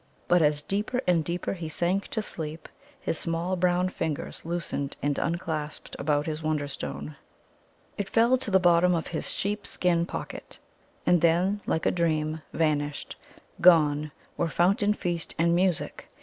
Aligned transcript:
But 0.27 0.41
as 0.41 0.63
deeper 0.63 1.01
and 1.05 1.23
deeper 1.23 1.53
he 1.53 1.69
sank 1.69 2.07
to 2.07 2.23
sleep, 2.23 2.67
his 2.99 3.19
small 3.19 3.55
brown 3.55 3.87
fingers 3.89 4.43
loosened 4.43 4.97
and 5.03 5.19
unclasped 5.19 5.95
about 5.99 6.25
his 6.25 6.41
Wonderstone; 6.41 7.17
it 7.99 8.09
fell 8.09 8.35
to 8.39 8.49
the 8.49 8.59
bottom 8.59 8.95
of 8.95 9.05
his 9.09 9.29
sheep 9.29 9.67
skin 9.67 10.07
pocket, 10.07 10.57
and 11.05 11.21
then, 11.21 11.61
like 11.67 11.85
a 11.85 11.91
dream, 11.91 12.41
vanished, 12.51 13.15
gone, 13.61 14.11
were 14.37 14.49
fountain, 14.49 14.95
feast, 14.95 15.35
and 15.37 15.53
music. 15.53 16.09